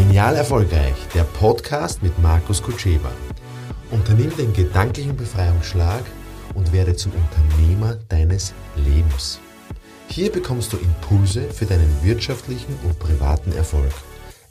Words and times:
Genial 0.00 0.34
Erfolgreich, 0.34 0.96
der 1.14 1.24
Podcast 1.24 2.02
mit 2.02 2.18
Markus 2.20 2.62
Kutscheba. 2.62 3.10
Unternimm 3.90 4.34
den 4.34 4.54
gedanklichen 4.54 5.14
Befreiungsschlag 5.14 6.02
und 6.54 6.72
werde 6.72 6.96
zum 6.96 7.12
Unternehmer 7.12 7.98
deines 8.08 8.54
Lebens. 8.76 9.40
Hier 10.08 10.32
bekommst 10.32 10.72
du 10.72 10.78
Impulse 10.78 11.42
für 11.50 11.66
deinen 11.66 12.02
wirtschaftlichen 12.02 12.78
und 12.82 12.98
privaten 12.98 13.52
Erfolg. 13.52 13.92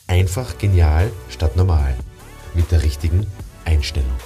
Einfach 0.05 0.55
genial 0.59 1.11
statt 1.29 1.55
normal. 1.55 1.95
Mit 2.53 2.71
der 2.71 2.83
richtigen 2.83 3.25
Einstellung. 3.65 4.17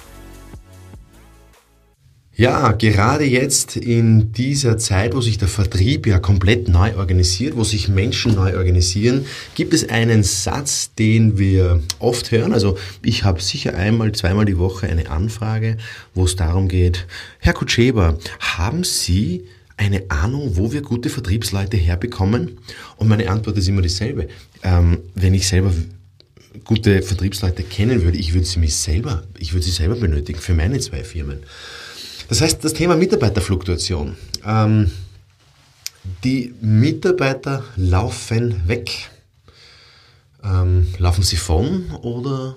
Ja, 2.35 2.71
gerade 2.71 3.25
jetzt 3.25 3.75
in 3.75 4.31
dieser 4.31 4.79
Zeit, 4.79 5.13
wo 5.13 5.21
sich 5.21 5.37
der 5.37 5.47
Vertrieb 5.47 6.07
ja 6.07 6.17
komplett 6.17 6.67
neu 6.67 6.95
organisiert, 6.95 7.55
wo 7.55 7.63
sich 7.63 7.89
Menschen 7.89 8.33
neu 8.33 8.57
organisieren, 8.57 9.27
gibt 9.53 9.71
es 9.71 9.87
einen 9.87 10.23
Satz, 10.23 10.95
den 10.95 11.37
wir 11.37 11.83
oft 11.99 12.31
hören. 12.31 12.51
Also 12.51 12.75
ich 13.03 13.23
habe 13.23 13.39
sicher 13.39 13.75
einmal, 13.75 14.13
zweimal 14.13 14.45
die 14.45 14.57
Woche 14.57 14.87
eine 14.87 15.11
Anfrage, 15.11 15.77
wo 16.15 16.25
es 16.25 16.35
darum 16.35 16.69
geht, 16.69 17.05
Herr 17.37 17.53
Kutscheber, 17.53 18.17
haben 18.39 18.83
Sie 18.83 19.43
eine 19.77 20.09
Ahnung, 20.09 20.57
wo 20.57 20.71
wir 20.71 20.81
gute 20.81 21.09
Vertriebsleute 21.09 21.77
herbekommen? 21.77 22.57
Und 22.97 23.09
meine 23.09 23.29
Antwort 23.29 23.59
ist 23.59 23.67
immer 23.67 23.83
dieselbe. 23.83 24.27
Ähm, 24.63 24.97
wenn 25.13 25.35
ich 25.35 25.47
selber 25.47 25.71
gute 26.63 27.03
Vertriebsleute 27.03 27.61
kennen 27.61 28.03
würde, 28.03 28.17
ich 28.17 28.33
würde 28.33 28.47
sie 28.47 28.57
mich 28.57 28.75
selber, 28.75 29.23
ich 29.37 29.53
würde 29.53 29.65
sie 29.65 29.71
selber 29.71 29.95
benötigen 29.95 30.39
für 30.39 30.55
meine 30.55 30.79
zwei 30.79 31.03
Firmen. 31.03 31.43
Das 32.33 32.41
heißt, 32.41 32.65
das 32.65 32.73
Thema 32.73 32.95
Mitarbeiterfluktuation. 32.95 34.17
Ähm, 34.43 34.89
die 36.23 36.51
Mitarbeiter 36.61 37.63
laufen 37.75 38.67
weg. 38.67 39.11
Ähm, 40.43 40.87
laufen 40.97 41.21
sie 41.21 41.35
von 41.35 41.91
oder 42.01 42.55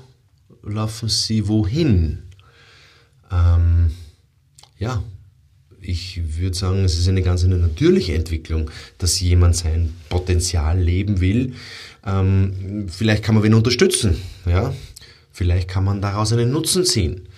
laufen 0.63 1.11
sie 1.11 1.47
wohin? 1.47 2.23
Ähm, 3.31 3.91
ja, 4.79 5.03
ich 5.83 6.23
würde 6.39 6.57
sagen, 6.57 6.83
es 6.87 6.99
ist 6.99 7.09
eine 7.09 7.21
ganz 7.21 7.45
eine 7.45 7.59
natürliche 7.59 8.15
Entwicklung, 8.15 8.71
dass 8.97 9.21
jemand 9.21 9.57
sein 9.57 9.95
Potenzial 10.09 10.81
leben 10.81 11.21
will. 11.21 11.53
Ähm, 12.03 12.87
vielleicht 12.89 13.23
kann 13.23 13.35
man 13.35 13.45
wen 13.45 13.53
unterstützen, 13.53 14.17
ja. 14.47 14.73
Vielleicht 15.33 15.69
kann 15.69 15.85
man 15.85 16.01
daraus 16.01 16.33
einen 16.33 16.51
Nutzen 16.51 16.87
ziehen. 16.87 17.29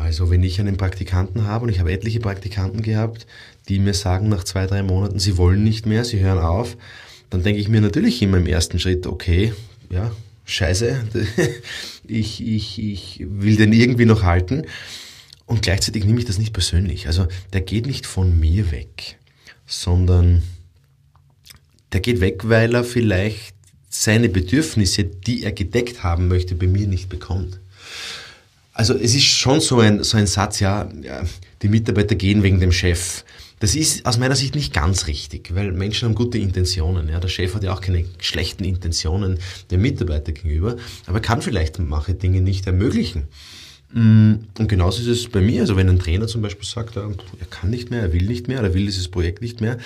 Also 0.00 0.30
wenn 0.30 0.42
ich 0.42 0.58
einen 0.58 0.78
Praktikanten 0.78 1.46
habe, 1.46 1.64
und 1.64 1.70
ich 1.70 1.78
habe 1.78 1.92
etliche 1.92 2.20
Praktikanten 2.20 2.80
gehabt, 2.80 3.26
die 3.68 3.78
mir 3.78 3.92
sagen 3.92 4.30
nach 4.30 4.44
zwei, 4.44 4.66
drei 4.66 4.82
Monaten, 4.82 5.18
sie 5.18 5.36
wollen 5.36 5.62
nicht 5.62 5.84
mehr, 5.84 6.06
sie 6.06 6.20
hören 6.20 6.38
auf, 6.38 6.78
dann 7.28 7.42
denke 7.42 7.60
ich 7.60 7.68
mir 7.68 7.82
natürlich 7.82 8.22
immer 8.22 8.38
im 8.38 8.46
ersten 8.46 8.78
Schritt, 8.78 9.06
okay, 9.06 9.52
ja, 9.90 10.10
scheiße, 10.46 11.04
ich, 12.08 12.42
ich, 12.44 12.82
ich 12.82 13.26
will 13.28 13.56
den 13.56 13.74
irgendwie 13.74 14.06
noch 14.06 14.22
halten. 14.22 14.62
Und 15.44 15.60
gleichzeitig 15.60 16.04
nehme 16.04 16.18
ich 16.18 16.24
das 16.24 16.38
nicht 16.38 16.54
persönlich. 16.54 17.06
Also 17.06 17.26
der 17.52 17.60
geht 17.60 17.86
nicht 17.86 18.06
von 18.06 18.40
mir 18.40 18.70
weg, 18.70 19.18
sondern 19.66 20.42
der 21.92 22.00
geht 22.00 22.20
weg, 22.20 22.48
weil 22.48 22.74
er 22.74 22.84
vielleicht 22.84 23.54
seine 23.90 24.30
Bedürfnisse, 24.30 25.04
die 25.04 25.42
er 25.42 25.52
gedeckt 25.52 26.02
haben 26.02 26.26
möchte, 26.26 26.54
bei 26.54 26.68
mir 26.68 26.86
nicht 26.86 27.10
bekommt. 27.10 27.60
Also 28.72 28.94
es 28.94 29.14
ist 29.14 29.24
schon 29.24 29.60
so 29.60 29.80
ein, 29.80 30.02
so 30.04 30.16
ein 30.16 30.26
Satz, 30.26 30.60
ja, 30.60 30.88
die 31.62 31.68
Mitarbeiter 31.68 32.14
gehen 32.14 32.42
wegen 32.42 32.60
dem 32.60 32.72
Chef. 32.72 33.24
Das 33.60 33.74
ist 33.74 34.06
aus 34.06 34.16
meiner 34.16 34.36
Sicht 34.36 34.54
nicht 34.54 34.72
ganz 34.72 35.06
richtig, 35.06 35.54
weil 35.54 35.72
Menschen 35.72 36.08
haben 36.08 36.14
gute 36.14 36.38
Intentionen. 36.38 37.10
Ja. 37.10 37.20
Der 37.20 37.28
Chef 37.28 37.54
hat 37.54 37.62
ja 37.62 37.74
auch 37.74 37.82
keine 37.82 38.06
schlechten 38.18 38.64
Intentionen 38.64 39.38
dem 39.70 39.82
Mitarbeiter 39.82 40.32
gegenüber, 40.32 40.76
aber 41.06 41.20
kann 41.20 41.42
vielleicht 41.42 41.78
manche 41.78 42.14
Dinge 42.14 42.40
nicht 42.40 42.66
ermöglichen. 42.66 43.24
Mm, 43.92 44.34
und 44.58 44.68
genauso 44.68 45.02
ist 45.02 45.08
es 45.08 45.28
bei 45.28 45.42
mir. 45.42 45.60
Also 45.60 45.76
wenn 45.76 45.90
ein 45.90 45.98
Trainer 45.98 46.26
zum 46.26 46.40
Beispiel 46.40 46.66
sagt, 46.66 46.96
er 46.96 47.10
kann 47.50 47.68
nicht 47.68 47.90
mehr, 47.90 48.00
er 48.00 48.12
will 48.14 48.24
nicht 48.24 48.48
mehr, 48.48 48.62
er 48.62 48.72
will 48.72 48.86
dieses 48.86 49.08
Projekt 49.08 49.42
nicht 49.42 49.60
mehr, 49.60 49.76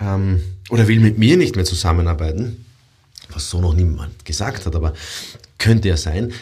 ähm, 0.00 0.40
oder 0.68 0.88
will 0.88 0.98
mit 0.98 1.18
mir 1.18 1.36
nicht 1.36 1.54
mehr 1.54 1.64
zusammenarbeiten, 1.64 2.64
was 3.30 3.48
so 3.48 3.60
noch 3.60 3.74
niemand 3.74 4.24
gesagt 4.24 4.66
hat, 4.66 4.74
aber 4.74 4.92
könnte 5.58 5.88
ja 5.88 5.96
sein, 5.96 6.32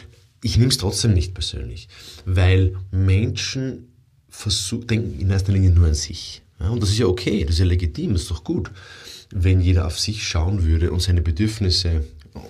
ich 0.42 0.56
nehme 0.56 0.70
es 0.70 0.78
trotzdem 0.78 1.12
nicht 1.12 1.34
persönlich, 1.34 1.88
weil 2.24 2.76
Menschen 2.90 3.88
versuch, 4.28 4.84
denken 4.84 5.20
in 5.20 5.30
erster 5.30 5.52
Linie 5.52 5.70
nur 5.70 5.88
an 5.88 5.94
sich. 5.94 6.42
Ja, 6.58 6.70
und 6.70 6.82
das 6.82 6.90
ist 6.90 6.98
ja 6.98 7.06
okay, 7.06 7.44
das 7.44 7.54
ist 7.54 7.60
ja 7.60 7.64
legitim, 7.66 8.12
das 8.12 8.22
ist 8.22 8.30
doch 8.30 8.44
gut, 8.44 8.70
wenn 9.32 9.60
jeder 9.60 9.86
auf 9.86 9.98
sich 9.98 10.26
schauen 10.26 10.64
würde 10.64 10.92
und 10.92 11.00
seine 11.00 11.20
Bedürfnisse 11.20 12.04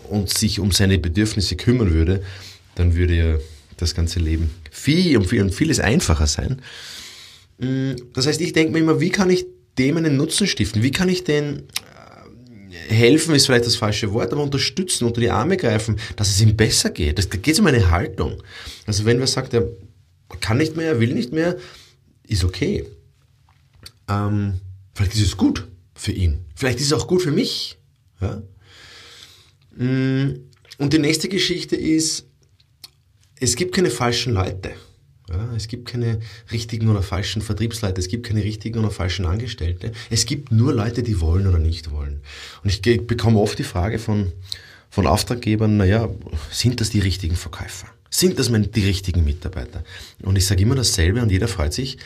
und 0.08 0.28
sich 0.30 0.60
um 0.60 0.72
seine 0.72 0.98
Bedürfnisse 0.98 1.56
kümmern 1.56 1.92
würde, 1.92 2.22
dann 2.74 2.94
würde 2.94 3.16
ja 3.16 3.38
das 3.76 3.94
ganze 3.94 4.20
Leben 4.20 4.50
viel 4.70 5.16
und 5.16 5.26
viel 5.26 5.42
und 5.42 5.54
vieles 5.54 5.80
einfacher 5.80 6.26
sein. 6.26 6.60
Mm, 7.58 7.92
das 8.14 8.26
heißt, 8.26 8.40
ich 8.40 8.52
denke 8.52 8.72
mir 8.72 8.80
immer, 8.80 9.00
wie 9.00 9.10
kann 9.10 9.30
ich 9.30 9.46
dem 9.78 9.96
einen 9.96 10.16
Nutzen 10.16 10.46
stiften? 10.46 10.82
Wie 10.82 10.90
kann 10.90 11.08
ich 11.08 11.24
den 11.24 11.62
helfen 12.88 13.34
ist 13.34 13.46
vielleicht 13.46 13.66
das 13.66 13.76
falsche 13.76 14.12
Wort, 14.12 14.32
aber 14.32 14.42
unterstützen, 14.42 15.04
unter 15.04 15.20
die 15.20 15.30
Arme 15.30 15.56
greifen, 15.56 15.98
dass 16.16 16.28
es 16.28 16.41
ihm 16.41 16.56
besser 16.56 16.91
geht. 16.91 17.18
Das 17.18 17.28
geht 17.30 17.58
um 17.58 17.66
eine 17.66 17.91
Haltung. 17.91 18.42
Also 18.86 19.04
wenn 19.04 19.18
wer 19.18 19.26
sagt, 19.26 19.54
er 19.54 19.68
kann 20.41 20.58
nicht 20.58 20.76
mehr, 20.76 20.86
er 20.86 21.00
will 21.00 21.14
nicht 21.14 21.32
mehr, 21.32 21.56
ist 22.26 22.44
okay. 22.44 22.86
Ähm, 24.08 24.60
vielleicht 24.94 25.14
ist 25.14 25.22
es 25.22 25.36
gut 25.36 25.66
für 25.94 26.12
ihn. 26.12 26.44
Vielleicht 26.54 26.80
ist 26.80 26.86
es 26.86 26.92
auch 26.92 27.06
gut 27.06 27.22
für 27.22 27.32
mich. 27.32 27.78
Ja? 28.20 28.42
Mm, 29.76 30.41
und 30.78 30.92
die 30.92 30.98
nächste 30.98 31.28
Geschichte 31.28 31.76
ist, 31.76 32.26
es 33.38 33.56
gibt 33.56 33.74
keine 33.74 33.91
falschen 33.91 34.34
Leute. 34.34 34.72
Ja, 35.30 35.54
es 35.54 35.68
gibt 35.68 35.86
keine 35.86 36.18
richtigen 36.50 36.88
oder 36.88 37.02
falschen 37.02 37.41
Vertriebsleiter, 37.41 37.98
es 37.98 38.08
gibt 38.08 38.26
keine 38.26 38.42
richtigen 38.42 38.80
oder 38.80 38.91
falschen 38.91 39.26
Angestellte. 39.26 39.92
Es 40.10 40.26
gibt 40.26 40.50
nur 40.50 40.74
Leute, 40.74 41.04
die 41.04 41.20
wollen 41.20 41.46
oder 41.46 41.58
nicht 41.58 41.92
wollen. 41.92 42.20
Und 42.64 42.70
ich 42.70 42.82
bekomme 43.06 43.38
oft 43.38 43.58
die 43.58 43.64
Frage 43.64 44.00
von, 44.00 44.32
von 44.91 45.06
Auftraggebern, 45.06 45.76
naja, 45.76 46.08
sind 46.50 46.80
das 46.80 46.91
die 46.91 46.98
richtigen 46.98 47.36
Verkäufer? 47.36 47.86
Sind 48.10 48.41
das 48.41 48.50
die 48.50 48.84
richtigen 48.84 49.24
Mitarbeiter? 49.24 49.84
Und 50.22 50.36
ich 50.36 50.46
sage 50.46 50.62
immer 50.62 50.74
dasselbe 50.74 51.22
und 51.22 51.30
jeder 51.30 51.47
freut 51.47 51.72
sich. 51.72 51.97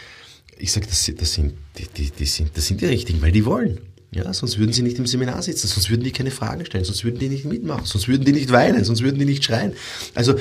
Ich 0.58 0.70
sage, 0.70 0.86
das, 0.86 1.10
das, 1.16 1.32
sind, 1.32 1.54
die, 1.78 1.86
die, 1.86 2.10
die 2.10 2.26
sind, 2.26 2.54
das 2.56 2.66
sind 2.66 2.82
die 2.82 2.86
richtigen, 2.86 3.22
weil 3.22 3.32
die 3.32 3.46
wollen. 3.46 3.80
Ja, 4.12 4.32
sonst 4.32 4.58
würden 4.58 4.72
sie 4.72 4.82
nicht 4.82 4.98
im 4.98 5.06
Seminar 5.06 5.42
sitzen, 5.42 5.66
sonst 5.66 5.90
würden 5.90 6.04
die 6.04 6.12
keine 6.12 6.30
Fragen 6.30 6.64
stellen, 6.66 6.84
sonst 6.84 7.04
würden 7.04 7.18
die 7.18 7.28
nicht 7.28 7.46
mitmachen, 7.46 7.86
sonst 7.86 8.06
würden 8.06 8.24
die 8.24 8.32
nicht 8.32 8.52
weinen, 8.52 8.84
sonst 8.84 9.02
würden 9.02 9.18
die 9.18 9.24
nicht 9.24 9.42
schreien. 9.42 9.72
Also 10.14 10.38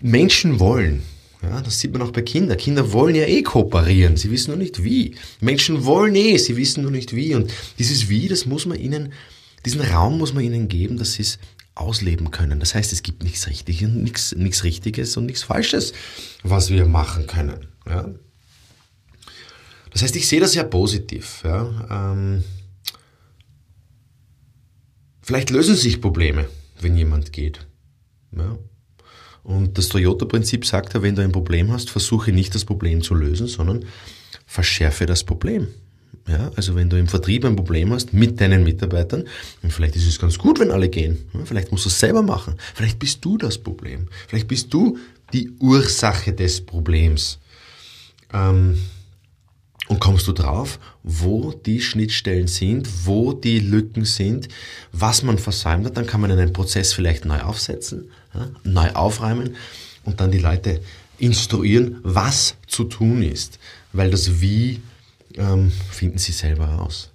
Menschen 0.00 0.60
wollen. 0.60 1.02
Ja, 1.48 1.60
das 1.60 1.78
sieht 1.78 1.92
man 1.92 2.02
auch 2.02 2.10
bei 2.10 2.22
Kindern. 2.22 2.58
Kinder 2.58 2.92
wollen 2.92 3.14
ja 3.14 3.24
eh 3.24 3.42
kooperieren, 3.42 4.16
sie 4.16 4.30
wissen 4.30 4.50
nur 4.50 4.58
nicht 4.58 4.82
wie. 4.82 5.14
Menschen 5.40 5.84
wollen 5.84 6.14
eh, 6.16 6.38
sie 6.38 6.56
wissen 6.56 6.82
nur 6.82 6.90
nicht 6.90 7.14
wie. 7.14 7.34
Und 7.34 7.52
dieses 7.78 8.08
Wie, 8.08 8.26
das 8.28 8.46
muss 8.46 8.66
man 8.66 8.78
ihnen, 8.78 9.12
diesen 9.64 9.80
Raum 9.80 10.18
muss 10.18 10.34
man 10.34 10.42
ihnen 10.42 10.68
geben, 10.68 10.96
dass 10.96 11.14
sie 11.14 11.22
es 11.22 11.38
ausleben 11.76 12.30
können. 12.30 12.58
Das 12.58 12.74
heißt, 12.74 12.92
es 12.92 13.02
gibt 13.02 13.22
nichts 13.22 13.46
Richtiges, 13.46 13.88
nichts, 13.88 14.34
nichts 14.34 14.64
Richtiges 14.64 15.16
und 15.16 15.26
nichts 15.26 15.42
Falsches, 15.42 15.92
was 16.42 16.70
wir 16.70 16.86
machen 16.86 17.26
können. 17.26 17.68
Ja? 17.86 18.08
Das 19.92 20.02
heißt, 20.02 20.16
ich 20.16 20.26
sehe 20.26 20.40
das 20.40 20.54
ja 20.54 20.64
positiv. 20.64 21.42
Ja? 21.44 22.12
Ähm, 22.12 22.44
vielleicht 25.22 25.50
lösen 25.50 25.76
sich 25.76 26.00
Probleme, 26.00 26.48
wenn 26.80 26.96
jemand 26.96 27.32
geht. 27.32 27.66
Ja? 28.36 28.58
Und 29.46 29.78
das 29.78 29.88
Toyota-Prinzip 29.88 30.66
sagt 30.66 30.94
ja, 30.94 31.02
wenn 31.02 31.14
du 31.14 31.22
ein 31.22 31.30
Problem 31.30 31.70
hast, 31.70 31.88
versuche 31.88 32.32
nicht 32.32 32.52
das 32.56 32.64
Problem 32.64 33.00
zu 33.00 33.14
lösen, 33.14 33.46
sondern 33.46 33.84
verschärfe 34.44 35.06
das 35.06 35.22
Problem. 35.22 35.68
Ja, 36.26 36.50
also 36.56 36.74
wenn 36.74 36.90
du 36.90 36.98
im 36.98 37.06
Vertrieb 37.06 37.44
ein 37.44 37.54
Problem 37.54 37.92
hast 37.92 38.12
mit 38.12 38.40
deinen 38.40 38.64
Mitarbeitern, 38.64 39.22
dann 39.62 39.70
vielleicht 39.70 39.94
ist 39.94 40.08
es 40.08 40.18
ganz 40.18 40.36
gut, 40.36 40.58
wenn 40.58 40.72
alle 40.72 40.88
gehen. 40.88 41.28
Vielleicht 41.44 41.70
musst 41.70 41.84
du 41.84 41.88
es 41.88 42.00
selber 42.00 42.22
machen. 42.22 42.56
Vielleicht 42.74 42.98
bist 42.98 43.24
du 43.24 43.38
das 43.38 43.58
Problem. 43.58 44.08
Vielleicht 44.26 44.48
bist 44.48 44.74
du 44.74 44.98
die 45.32 45.52
Ursache 45.60 46.32
des 46.32 46.66
Problems. 46.66 47.38
Ähm, 48.32 48.76
und 49.88 50.00
kommst 50.00 50.26
du 50.26 50.32
drauf, 50.32 50.78
wo 51.02 51.52
die 51.52 51.80
Schnittstellen 51.80 52.48
sind, 52.48 52.88
wo 53.04 53.32
die 53.32 53.60
Lücken 53.60 54.04
sind, 54.04 54.48
was 54.92 55.22
man 55.22 55.38
versäumt 55.38 55.86
hat, 55.86 55.96
dann 55.96 56.06
kann 56.06 56.20
man 56.20 56.30
einen 56.30 56.52
Prozess 56.52 56.92
vielleicht 56.92 57.24
neu 57.24 57.40
aufsetzen, 57.40 58.10
ja, 58.34 58.50
neu 58.64 58.90
aufräumen 58.92 59.56
und 60.04 60.20
dann 60.20 60.30
die 60.30 60.38
Leute 60.38 60.80
instruieren, 61.18 61.98
was 62.02 62.56
zu 62.66 62.84
tun 62.84 63.22
ist. 63.22 63.58
Weil 63.92 64.10
das 64.10 64.40
Wie 64.40 64.82
ähm, 65.36 65.72
finden 65.90 66.18
sie 66.18 66.32
selber 66.32 66.68
heraus. 66.68 67.10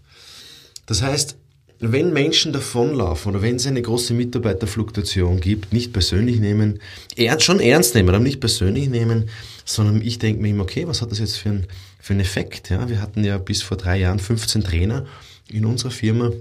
Das 0.85 1.01
heißt, 1.01 1.35
wenn 1.79 2.13
Menschen 2.13 2.53
davonlaufen 2.53 3.31
oder 3.31 3.41
wenn 3.41 3.55
es 3.55 3.65
eine 3.65 3.81
große 3.81 4.13
Mitarbeiterfluktuation 4.13 5.39
gibt, 5.39 5.73
nicht 5.73 5.93
persönlich 5.93 6.39
nehmen, 6.39 6.79
ernst, 7.15 7.45
schon 7.45 7.59
ernst 7.59 7.95
nehmen, 7.95 8.09
aber 8.09 8.19
nicht 8.19 8.39
persönlich 8.39 8.87
nehmen, 8.87 9.29
sondern 9.65 10.01
ich 10.01 10.19
denke 10.19 10.41
mir 10.41 10.49
immer, 10.49 10.63
okay, 10.63 10.87
was 10.87 11.01
hat 11.01 11.11
das 11.11 11.19
jetzt 11.19 11.37
für, 11.37 11.49
ein, 11.49 11.67
für 12.01 12.13
einen 12.13 12.21
Effekt? 12.21 12.69
Ja, 12.69 12.89
wir 12.89 13.01
hatten 13.01 13.23
ja 13.23 13.37
bis 13.37 13.61
vor 13.61 13.77
drei 13.77 13.97
Jahren 13.97 14.19
15 14.19 14.63
Trainer 14.63 15.05
in 15.49 15.65
unserer 15.65 15.91
Firma 15.91 16.31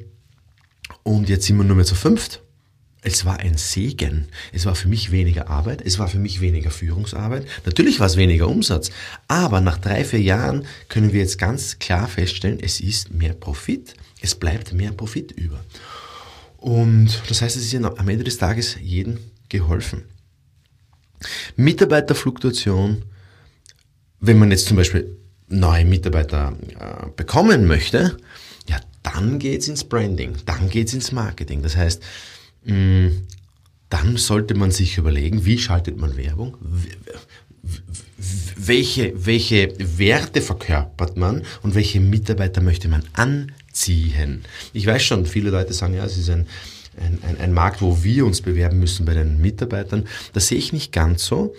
und 1.03 1.29
jetzt 1.29 1.47
sind 1.47 1.57
wir 1.57 1.65
nur 1.65 1.77
mehr 1.77 1.85
zu 1.85 1.95
fünft. 1.95 2.43
es 3.03 3.25
war 3.25 3.39
ein 3.41 3.57
Segen. 3.57 4.27
Es 4.53 4.67
war 4.67 4.75
für 4.75 4.89
mich 4.89 5.11
weniger 5.11 5.49
Arbeit, 5.49 5.81
es 5.83 5.99
war 5.99 6.09
für 6.09 6.19
mich 6.19 6.41
weniger 6.41 6.71
Führungsarbeit. 6.71 7.47
Natürlich 7.65 7.99
war 7.99 8.07
es 8.07 8.17
weniger 8.17 8.49
Umsatz, 8.49 8.91
aber 9.27 9.61
nach 9.61 9.79
drei, 9.79 10.05
vier 10.05 10.21
Jahren 10.21 10.67
können 10.89 11.13
wir 11.13 11.21
jetzt 11.21 11.39
ganz 11.39 11.79
klar 11.79 12.09
feststellen, 12.09 12.59
es 12.61 12.81
ist 12.81 13.11
mehr 13.11 13.33
Profit. 13.33 13.95
Es 14.21 14.35
bleibt 14.35 14.75
mehr 14.75 14.93
Profit 14.93 15.33
über. 15.33 15.65
Und 16.59 17.23
das 17.29 17.41
heißt, 17.41 17.57
es 17.57 17.73
ist 17.73 17.75
am 17.75 18.09
Ende 18.09 18.25
des 18.25 18.37
Tages 18.37 18.77
jedem 18.83 19.19
geholfen. 19.49 20.05
Mitarbeiterfluktuation, 21.57 23.03
wenn 24.21 24.39
man 24.39 24.51
jetzt 24.51 24.67
zum 24.67 24.77
Beispiel 24.77 25.17
neue 25.51 25.85
Mitarbeiter 25.85 26.57
äh, 26.79 27.11
bekommen 27.15 27.67
möchte, 27.67 28.17
ja, 28.69 28.81
dann 29.03 29.39
geht's 29.39 29.69
ins 29.69 29.85
Branding, 29.85 30.37
dann 30.47 30.71
geht's 30.71 30.95
ins 30.95 31.13
Marketing. 31.13 31.63
Das 31.63 31.77
heißt, 31.77 32.03
Mm, 32.65 33.09
dann 33.89 34.17
sollte 34.17 34.55
man 34.55 34.71
sich 34.71 34.99
überlegen, 34.99 35.45
wie 35.45 35.59
schaltet 35.59 35.97
man 35.97 36.17
Werbung? 36.17 36.57
Welche, 38.57 39.13
welche 39.27 39.75
Werte 39.99 40.43
verkörpert 40.43 41.17
man 41.17 41.43
und 41.63 41.75
welche 41.75 42.01
Mitarbeiter 42.01 42.61
möchte 42.61 42.89
man 42.89 43.03
anziehen? 43.15 44.45
Ich 44.73 44.87
weiß 44.87 45.03
schon, 45.03 45.27
viele 45.27 45.51
Leute 45.51 45.73
sagen, 45.73 45.95
ja, 45.95 46.05
es 46.05 46.17
ist 46.17 46.31
ein, 46.31 46.47
ein, 47.01 47.19
ein, 47.23 47.41
ein 47.41 47.53
Markt, 47.53 47.83
wo 47.83 48.05
wir 48.05 48.27
uns 48.27 48.43
bewerben 48.43 48.79
müssen 48.79 49.07
bei 49.07 49.15
den 49.15 49.41
Mitarbeitern. 49.41 50.07
Das 50.33 50.49
sehe 50.49 50.59
ich 50.59 50.73
nicht 50.73 50.93
ganz 50.93 51.25
so, 51.25 51.55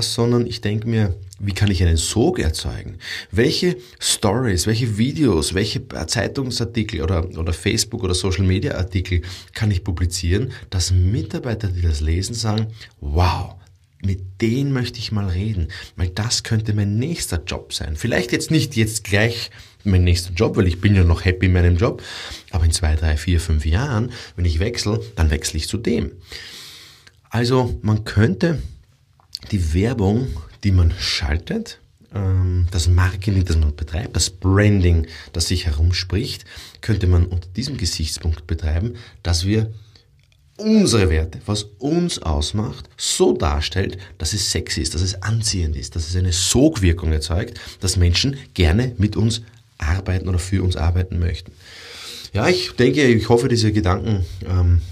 sondern 0.00 0.46
ich 0.46 0.60
denke 0.60 0.88
mir, 0.88 1.14
wie 1.38 1.52
kann 1.52 1.70
ich 1.70 1.82
einen 1.82 1.96
Sog 1.96 2.38
erzeugen? 2.38 2.98
Welche 3.30 3.76
Stories, 4.00 4.66
welche 4.66 4.98
Videos, 4.98 5.54
welche 5.54 5.86
Zeitungsartikel 5.88 7.02
oder, 7.02 7.28
oder 7.38 7.52
Facebook 7.52 8.02
oder 8.02 8.14
Social 8.14 8.44
Media 8.44 8.74
Artikel 8.74 9.22
kann 9.54 9.70
ich 9.70 9.84
publizieren, 9.84 10.52
dass 10.70 10.90
Mitarbeiter, 10.90 11.68
die 11.68 11.82
das 11.82 12.00
lesen, 12.00 12.34
sagen, 12.34 12.68
wow, 13.00 13.54
mit 14.02 14.40
denen 14.40 14.72
möchte 14.72 14.98
ich 14.98 15.12
mal 15.12 15.28
reden, 15.28 15.68
weil 15.96 16.08
das 16.08 16.42
könnte 16.42 16.72
mein 16.72 16.98
nächster 16.98 17.42
Job 17.44 17.72
sein. 17.72 17.96
Vielleicht 17.96 18.32
jetzt 18.32 18.50
nicht 18.50 18.76
jetzt 18.76 19.04
gleich 19.04 19.50
mein 19.84 20.04
nächster 20.04 20.32
Job, 20.34 20.56
weil 20.56 20.68
ich 20.68 20.80
bin 20.80 20.94
ja 20.94 21.04
noch 21.04 21.24
happy 21.24 21.46
in 21.46 21.52
meinem 21.52 21.76
Job, 21.76 22.02
aber 22.50 22.64
in 22.64 22.72
zwei, 22.72 22.94
drei, 22.94 23.16
vier, 23.16 23.40
fünf 23.40 23.64
Jahren, 23.64 24.12
wenn 24.36 24.44
ich 24.44 24.60
wechsle, 24.60 25.00
dann 25.16 25.30
wechsle 25.30 25.58
ich 25.58 25.68
zu 25.68 25.78
dem. 25.78 26.12
Also 27.30 27.78
man 27.82 28.04
könnte 28.04 28.58
die 29.50 29.74
Werbung, 29.74 30.28
die 30.64 30.72
man 30.72 30.92
schaltet, 30.98 31.80
ähm, 32.14 32.66
das 32.70 32.88
Marketing, 32.88 33.44
das 33.44 33.56
man 33.56 33.74
betreibt, 33.74 34.16
das 34.16 34.30
Branding, 34.30 35.06
das 35.32 35.48
sich 35.48 35.66
herumspricht, 35.66 36.44
könnte 36.80 37.06
man 37.06 37.26
unter 37.26 37.48
diesem 37.50 37.76
Gesichtspunkt 37.76 38.46
betreiben, 38.46 38.94
dass 39.22 39.44
wir 39.44 39.72
unsere 40.56 41.08
Werte, 41.08 41.40
was 41.46 41.64
uns 41.78 42.20
ausmacht, 42.20 42.88
so 42.96 43.32
darstellt, 43.32 43.98
dass 44.18 44.32
es 44.32 44.50
sexy 44.50 44.80
ist, 44.80 44.94
dass 44.94 45.02
es 45.02 45.22
anziehend 45.22 45.76
ist, 45.76 45.94
dass 45.94 46.08
es 46.08 46.16
eine 46.16 46.32
Sogwirkung 46.32 47.12
erzeugt, 47.12 47.58
dass 47.80 47.96
Menschen 47.96 48.36
gerne 48.54 48.94
mit 48.98 49.16
uns 49.16 49.42
arbeiten 49.78 50.28
oder 50.28 50.40
für 50.40 50.62
uns 50.62 50.76
arbeiten 50.76 51.20
möchten. 51.20 51.52
Ja, 52.32 52.48
ich 52.48 52.72
denke, 52.72 53.06
ich 53.06 53.28
hoffe, 53.28 53.48
diese 53.48 53.72
Gedanken 53.72 54.24
ähm, 54.46 54.82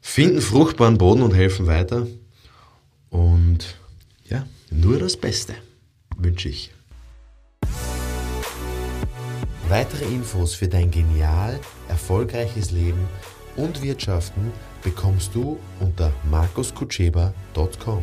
finden 0.00 0.40
fruchtbaren 0.40 0.98
Boden 0.98 1.22
und 1.22 1.34
helfen 1.34 1.66
weiter. 1.66 2.06
Und 3.12 3.76
ja, 4.24 4.44
nur 4.70 4.98
das 4.98 5.16
Beste 5.16 5.54
wünsche 6.16 6.48
ich. 6.48 6.72
Weitere 9.68 10.04
Infos 10.06 10.54
für 10.54 10.68
dein 10.68 10.90
genial 10.90 11.60
erfolgreiches 11.88 12.72
Leben 12.72 13.06
und 13.56 13.82
Wirtschaften 13.82 14.50
bekommst 14.82 15.34
du 15.34 15.58
unter 15.80 16.12
markuskutscheba.com. 16.30 18.02